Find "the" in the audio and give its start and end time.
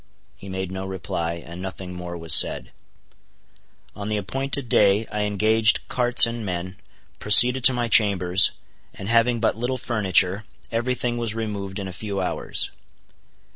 4.09-4.17